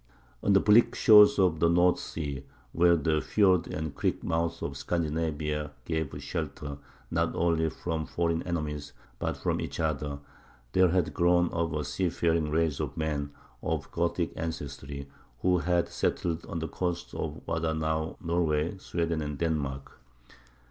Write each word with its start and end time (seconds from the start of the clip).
On 0.41 0.53
the 0.53 0.59
bleak 0.59 0.95
shores 0.95 1.37
of 1.37 1.59
the 1.59 1.69
North 1.69 1.99
Sea, 1.99 2.43
where 2.71 2.95
the 2.95 3.21
fiords 3.21 3.67
and 3.67 3.93
creek 3.93 4.23
mouths 4.23 4.63
of 4.63 4.75
Scandinavia 4.75 5.73
gave 5.85 6.09
shelter 6.23 6.79
not 7.11 7.35
only 7.35 7.69
from 7.69 8.07
foreign 8.07 8.41
enemies, 8.41 8.93
but 9.19 9.37
from 9.37 9.61
each 9.61 9.79
other, 9.79 10.17
there 10.71 10.89
had 10.89 11.13
grown 11.13 11.53
up 11.53 11.71
a 11.73 11.83
seafaring 11.83 12.49
race 12.49 12.79
of 12.79 12.97
men, 12.97 13.31
of 13.61 13.91
Gothic 13.91 14.33
ancestry, 14.35 15.07
who 15.43 15.59
had 15.59 15.87
settled 15.87 16.47
on 16.47 16.57
the 16.57 16.67
coasts 16.67 17.13
of 17.13 17.39
what 17.45 17.63
are 17.63 17.75
now 17.75 18.17
Norway, 18.19 18.79
Sweden, 18.79 19.21
and 19.21 19.37
Denmark. 19.37 19.99